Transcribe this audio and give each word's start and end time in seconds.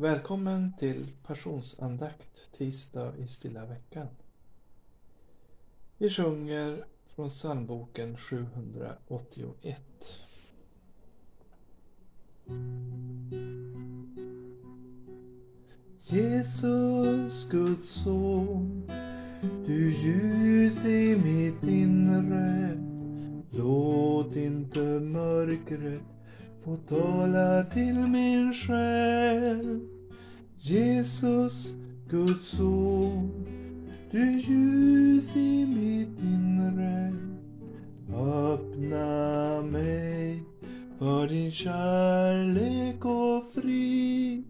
Välkommen 0.00 0.72
till 0.78 1.12
passionsandakt 1.26 2.52
tisdag 2.58 3.12
i 3.16 3.28
stilla 3.28 3.66
veckan. 3.66 4.06
Vi 5.98 6.10
sjunger 6.10 6.84
från 7.14 7.28
psalmboken 7.28 8.16
781. 8.16 9.82
Jesus, 16.02 17.46
Guds 17.50 18.02
son, 18.04 18.90
du 19.66 19.92
ljus 19.92 20.84
i 20.84 21.16
mitt 21.24 21.62
inre. 21.62 22.78
Låt 23.50 24.36
inte 24.36 24.80
mörkret 25.00 26.04
få 26.64 26.76
tala 26.88 27.64
till 27.64 27.94
min 27.94 28.52
själ. 28.54 29.80
Jesus, 30.60 31.72
Guds 32.10 32.48
son, 32.48 33.30
du 34.10 34.40
ljus 34.40 35.36
i 35.36 35.66
mitt 35.66 36.18
inre. 36.18 37.12
Öppna 38.14 39.62
mig 39.62 40.42
för 40.98 41.28
din 41.28 41.50
kärlek 41.50 43.04
och 43.04 43.44
frid. 43.54 44.44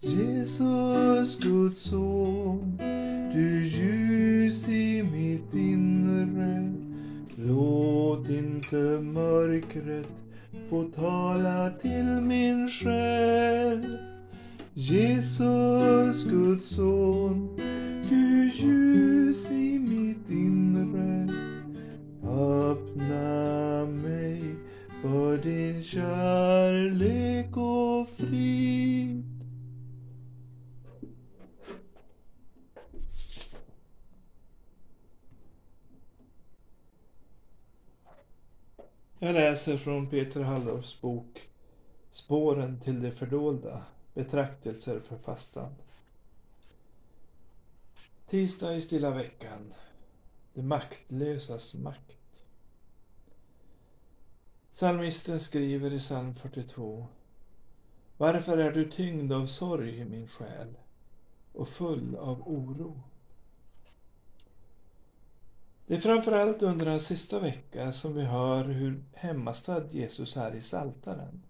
Jesus, 0.00 1.38
Guds 1.38 1.82
son, 1.82 2.78
du 3.34 3.66
ljus 3.66 4.68
i 4.68 5.02
mitt 5.02 5.54
inre. 5.54 6.72
Låt 7.36 8.28
inte 8.28 8.76
mörkret 9.00 10.08
få 10.72 10.84
tala 10.84 11.70
till 11.70 12.04
min 12.04 12.68
själ. 12.68 13.98
Jesus, 14.74 16.24
Guds 16.24 16.76
son, 16.76 16.91
Jag 39.24 39.34
läser 39.34 39.76
från 39.76 40.06
Peter 40.06 40.40
Halldorfs 40.40 41.00
bok 41.00 41.48
Spåren 42.10 42.80
till 42.80 43.02
det 43.02 43.12
fördolda, 43.12 43.82
betraktelser 44.14 45.00
för 45.00 45.16
fastan. 45.16 45.74
Tisdag 48.26 48.74
i 48.74 48.80
stilla 48.80 49.10
veckan, 49.10 49.74
det 50.54 50.62
maktlösas 50.62 51.74
makt. 51.74 52.18
Psalmisten 54.70 55.40
skriver 55.40 55.92
i 55.92 55.98
psalm 55.98 56.34
42 56.34 57.06
Varför 58.16 58.58
är 58.58 58.72
du 58.72 58.90
tyngd 58.90 59.32
av 59.32 59.46
sorg, 59.46 60.04
min 60.04 60.28
själ, 60.28 60.74
och 61.52 61.68
full 61.68 62.16
av 62.16 62.48
oro? 62.48 63.02
Det 65.86 65.94
är 65.94 66.00
framförallt 66.00 66.62
under 66.62 66.86
den 66.86 67.00
sista 67.00 67.40
veckan 67.40 67.92
som 67.92 68.14
vi 68.14 68.22
hör 68.22 68.64
hur 68.64 69.04
hemmastad 69.12 69.84
Jesus 69.90 70.36
är 70.36 70.54
i 70.54 70.60
Saltaren. 70.60 71.42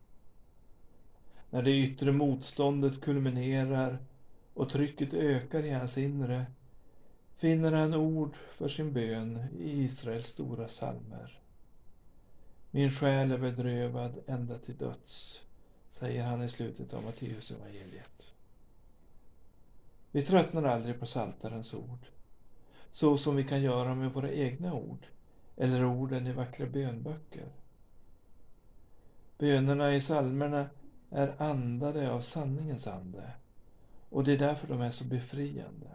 När 1.51 1.63
det 1.63 1.71
yttre 1.71 2.13
motståndet 2.13 3.01
kulminerar 3.01 3.99
och 4.55 4.69
trycket 4.69 5.15
ökar 5.15 5.65
i 5.65 5.71
hans 5.71 5.99
inre 5.99 6.47
finner 7.37 7.73
han 7.73 7.95
ord 7.95 8.37
för 8.51 8.69
sin 8.69 8.93
bön 8.93 9.47
i 9.59 9.83
Israels 9.83 10.27
stora 10.27 10.69
salmer. 10.69 11.41
Min 12.71 12.91
själ 12.91 13.33
är 13.33 13.39
bedrövad 13.39 14.19
ända 14.27 14.59
till 14.59 14.77
döds, 14.77 15.41
säger 15.91 16.25
han 16.25 16.43
i 16.43 16.49
slutet 16.49 16.95
av 16.95 17.05
Matteusevangeliet. 17.05 18.33
Vi 20.11 20.23
tröttnar 20.23 20.63
aldrig 20.63 21.01
på 21.01 21.07
Saltarens 21.07 21.75
ord 21.75 22.07
så 22.93 23.19
som 23.19 23.37
vi 23.37 23.45
kan 23.45 23.63
göra 23.63 23.95
med 23.95 24.13
våra 24.13 24.31
egna 24.31 24.75
ord 24.75 25.07
eller 25.57 25.85
orden 25.85 26.27
i 26.27 26.33
vackra 26.33 26.67
bönböcker. 26.67 27.49
Bönerna 29.39 29.95
i 29.95 30.01
psalmerna 30.01 30.71
är 31.11 31.43
andade 31.43 32.13
av 32.13 32.21
sanningens 32.21 32.87
ande 32.87 33.31
och 34.11 34.25
det 34.25 34.33
är 34.33 34.39
därför 34.39 34.69
de 34.69 34.81
är 34.81 34.91
så 34.91 35.05
befriande. 35.05 35.91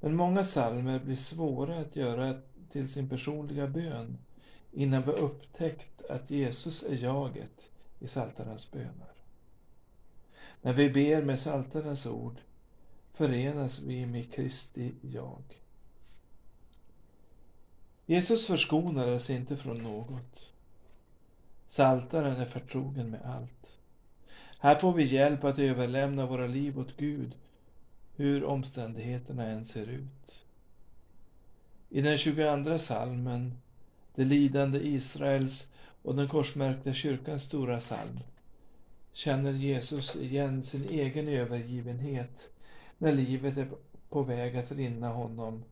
Men 0.00 0.16
många 0.16 0.42
psalmer 0.42 0.98
blir 0.98 1.16
svåra 1.16 1.78
att 1.78 1.96
göra 1.96 2.40
till 2.70 2.88
sin 2.88 3.08
personliga 3.08 3.66
bön 3.66 4.18
innan 4.72 5.02
vi 5.02 5.12
upptäckt 5.12 6.02
att 6.10 6.30
Jesus 6.30 6.82
är 6.82 6.94
jaget 6.94 7.70
i 7.98 8.08
Saltarens 8.08 8.70
böner. 8.70 9.12
När 10.62 10.72
vi 10.72 10.90
ber 10.90 11.22
med 11.22 11.38
Saltarens 11.38 12.06
ord 12.06 12.40
förenas 13.18 13.80
vi 13.80 14.06
med 14.06 14.32
Kristi 14.32 14.92
jag. 15.00 15.42
Jesus 18.06 18.46
förskonar 18.46 19.08
oss 19.08 19.30
inte 19.30 19.56
från 19.56 19.78
något. 19.78 20.52
Saltaren 21.66 22.36
är 22.36 22.46
förtrogen 22.46 23.10
med 23.10 23.22
allt. 23.24 23.78
Här 24.58 24.74
får 24.74 24.92
vi 24.92 25.04
hjälp 25.04 25.44
att 25.44 25.58
överlämna 25.58 26.26
våra 26.26 26.46
liv 26.46 26.78
åt 26.78 26.96
Gud, 26.96 27.36
hur 28.16 28.44
omständigheterna 28.44 29.46
än 29.46 29.64
ser 29.64 29.86
ut. 29.86 30.44
I 31.88 32.00
den 32.00 32.18
22 32.18 32.78
salmen, 32.78 33.54
det 34.14 34.24
lidande 34.24 34.78
Israels 34.78 35.66
och 36.02 36.14
den 36.14 36.28
korsmärkta 36.28 36.92
kyrkans 36.92 37.42
stora 37.42 37.78
psalm, 37.78 38.20
känner 39.12 39.52
Jesus 39.52 40.16
igen 40.16 40.62
sin 40.62 40.88
egen 40.88 41.28
övergivenhet 41.28 42.50
när 42.98 43.12
livet 43.12 43.56
är 43.56 43.68
på 44.08 44.22
väg 44.22 44.56
att 44.56 44.72
rinna, 44.72 45.08
honom 45.08 45.64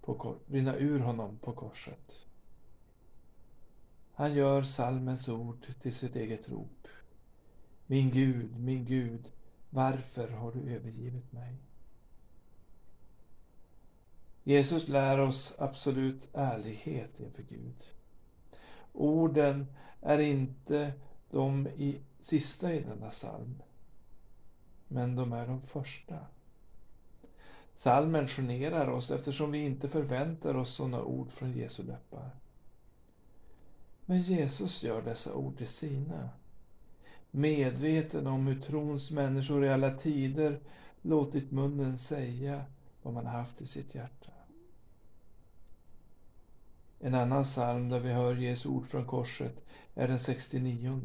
på, 0.00 0.36
rinna 0.46 0.76
ur 0.76 1.00
honom 1.00 1.38
på 1.38 1.52
korset. 1.52 2.26
Han 4.12 4.34
gör 4.34 4.62
salmens 4.62 5.28
ord 5.28 5.66
till 5.82 5.94
sitt 5.94 6.16
eget 6.16 6.48
rop. 6.48 6.88
Min 7.86 8.10
Gud, 8.10 8.60
min 8.60 8.84
Gud, 8.84 9.32
varför 9.70 10.28
har 10.28 10.52
du 10.52 10.74
övergivit 10.74 11.32
mig? 11.32 11.56
Jesus 14.44 14.88
lär 14.88 15.18
oss 15.18 15.54
absolut 15.58 16.28
ärlighet 16.32 17.20
inför 17.20 17.42
Gud. 17.42 17.84
Orden 18.92 19.66
är 20.00 20.18
inte 20.18 20.92
de 21.30 21.66
i 21.66 22.00
sista 22.20 22.74
i 22.74 22.80
denna 22.80 23.10
psalm, 23.10 23.62
men 24.88 25.16
de 25.16 25.32
är 25.32 25.46
de 25.46 25.62
första. 25.62 26.26
Salmen 27.78 28.26
generar 28.26 28.88
oss 28.88 29.10
eftersom 29.10 29.50
vi 29.50 29.58
inte 29.58 29.88
förväntar 29.88 30.54
oss 30.54 30.74
sådana 30.74 31.02
ord 31.02 31.32
från 31.32 31.52
Jesu 31.52 31.82
läppar. 31.82 32.30
Men 34.06 34.22
Jesus 34.22 34.82
gör 34.82 35.02
dessa 35.02 35.34
ord 35.34 35.58
till 35.58 35.68
sina. 35.68 36.28
Medveten 37.30 38.26
om 38.26 38.46
hur 38.46 38.60
trons 38.60 39.10
människor 39.10 39.64
i 39.64 39.68
alla 39.68 39.94
tider 39.94 40.60
låtit 41.02 41.50
munnen 41.50 41.98
säga 41.98 42.64
vad 43.02 43.14
man 43.14 43.26
haft 43.26 43.60
i 43.60 43.66
sitt 43.66 43.94
hjärta. 43.94 44.32
En 47.00 47.14
annan 47.14 47.44
psalm 47.44 47.88
där 47.88 48.00
vi 48.00 48.12
hör 48.12 48.34
Jesu 48.34 48.68
ord 48.68 48.86
från 48.86 49.06
korset 49.06 49.64
är 49.94 50.08
den 50.08 50.18
69. 50.18 51.00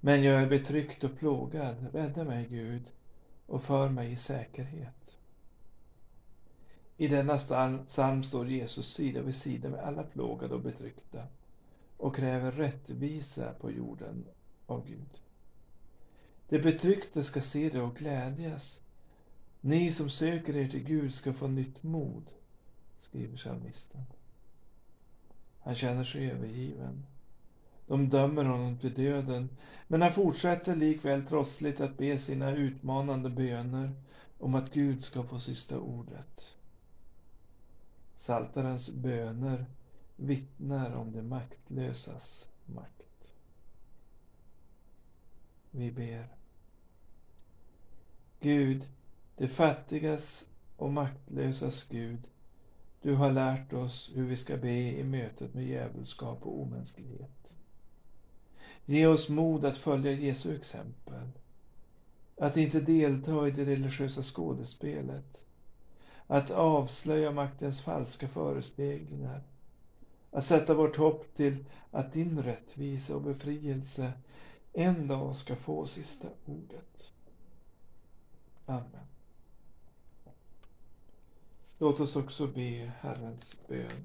Men 0.00 0.22
jag 0.22 0.42
är 0.42 0.46
betryckt 0.46 1.04
och 1.04 1.18
plågad, 1.18 1.76
rädda 1.92 2.24
mig 2.24 2.46
Gud, 2.50 2.92
och 3.48 3.62
för 3.62 3.88
mig 3.88 4.12
i 4.12 4.16
säkerhet. 4.16 5.18
I 6.96 7.08
denna 7.08 7.38
psalm 7.86 8.22
står 8.22 8.48
Jesus 8.48 8.92
sida 8.94 9.22
vid 9.22 9.34
sida 9.34 9.68
med 9.68 9.80
alla 9.80 10.02
plågade 10.02 10.54
och 10.54 10.60
betryckta 10.60 11.26
och 11.96 12.16
kräver 12.16 12.52
rättvisa 12.52 13.52
på 13.52 13.70
jorden 13.70 14.24
av 14.66 14.86
Gud. 14.86 15.20
De 16.48 16.58
betryckta 16.58 17.22
ska 17.22 17.40
se 17.40 17.68
det 17.68 17.80
och 17.80 17.96
glädjas. 17.96 18.80
Ni 19.60 19.92
som 19.92 20.10
söker 20.10 20.56
er 20.56 20.68
till 20.68 20.84
Gud 20.84 21.14
ska 21.14 21.32
få 21.32 21.46
nytt 21.46 21.82
mod, 21.82 22.30
skriver 22.98 23.36
psalmisten. 23.36 24.04
Han 25.60 25.74
känner 25.74 26.04
sig 26.04 26.30
övergiven. 26.30 27.06
De 27.88 28.08
dömer 28.08 28.44
honom 28.44 28.78
till 28.78 28.94
döden, 28.94 29.48
men 29.86 30.02
han 30.02 30.12
fortsätter 30.12 30.76
likväl 30.76 31.22
trotsligt 31.22 31.80
att 31.80 31.98
be 31.98 32.18
sina 32.18 32.50
utmanande 32.52 33.30
böner 33.30 33.92
om 34.38 34.54
att 34.54 34.72
Gud 34.72 35.04
ska 35.04 35.22
få 35.22 35.40
sista 35.40 35.78
ordet. 35.78 36.54
Saltarens 38.14 38.90
böner 38.90 39.66
vittnar 40.16 40.94
om 40.94 41.12
det 41.12 41.22
maktlösas 41.22 42.48
makt. 42.66 42.98
vi 45.70 45.90
ber. 45.90 46.28
Gud, 48.40 48.88
de 49.36 49.48
fattigas 49.48 50.46
och 50.76 50.92
maktlösas 50.92 51.84
Gud, 51.84 52.28
du 53.02 53.14
har 53.14 53.32
lärt 53.32 53.72
oss 53.72 54.10
hur 54.14 54.26
vi 54.26 54.36
ska 54.36 54.56
be 54.56 54.98
i 54.98 55.04
mötet 55.04 55.54
med 55.54 55.66
djävulskap 55.66 56.46
och 56.46 56.60
omänsklighet. 56.60 57.56
Ge 58.90 59.06
oss 59.06 59.28
mod 59.28 59.64
att 59.64 59.76
följa 59.76 60.12
Jesu 60.12 60.56
exempel. 60.56 61.28
Att 62.40 62.56
inte 62.56 62.80
delta 62.80 63.48
i 63.48 63.50
det 63.50 63.64
religiösa 63.64 64.22
skådespelet. 64.22 65.44
Att 66.26 66.50
avslöja 66.50 67.30
maktens 67.30 67.80
falska 67.80 68.28
förespeglingar. 68.28 69.42
Att 70.30 70.44
sätta 70.44 70.74
vårt 70.74 70.96
hopp 70.96 71.34
till 71.34 71.64
att 71.90 72.12
din 72.12 72.42
rättvisa 72.42 73.14
och 73.14 73.22
befrielse 73.22 74.12
en 74.72 75.06
dag 75.06 75.36
ska 75.36 75.56
få 75.56 75.86
sista 75.86 76.28
ordet. 76.44 77.12
Amen. 78.66 79.06
Låt 81.78 82.00
oss 82.00 82.16
också 82.16 82.46
be 82.46 82.92
Herrens 83.00 83.56
bön. 83.68 84.04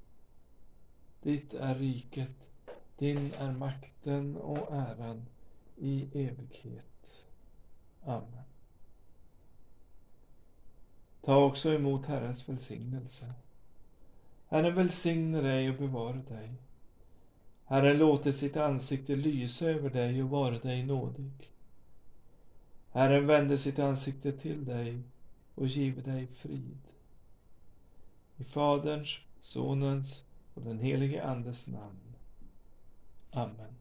Ditt 1.21 1.53
är 1.53 1.75
riket, 1.75 2.35
din 2.97 3.33
är 3.33 3.51
makten 3.51 4.37
och 4.37 4.71
äran 4.71 5.25
i 5.77 6.07
evighet. 6.13 7.27
Amen. 8.03 8.43
Ta 11.21 11.45
också 11.45 11.73
emot 11.73 12.05
Herrens 12.05 12.49
välsignelse. 12.49 13.33
Herren 14.47 14.75
välsigne 14.75 15.41
dig 15.41 15.69
och 15.69 15.77
bevara 15.77 16.17
dig. 16.17 16.53
Herren 17.65 17.97
låter 17.97 18.31
sitt 18.31 18.57
ansikte 18.57 19.15
lysa 19.15 19.65
över 19.65 19.89
dig 19.89 20.23
och 20.23 20.29
vara 20.29 20.59
dig 20.59 20.85
nådig. 20.85 21.51
Herren 22.91 23.27
vände 23.27 23.57
sitt 23.57 23.79
ansikte 23.79 24.31
till 24.31 24.65
dig 24.65 25.01
och 25.55 25.67
give 25.67 26.01
dig 26.01 26.27
frid. 26.27 26.79
I 28.37 28.43
Faderns, 28.43 29.17
Sonens 29.41 30.23
och 30.53 30.61
den 30.61 30.79
helige 30.79 31.23
Andes 31.23 31.67
namn. 31.67 32.15
Amen. 33.31 33.75